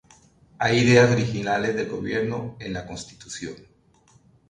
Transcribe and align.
¿Hay 0.57 0.79
ideas 0.79 1.11
originales 1.11 1.75
del 1.75 1.87
gobierno 1.87 2.55
en 2.59 2.73
la 2.73 2.87
Constitución? 2.87 3.53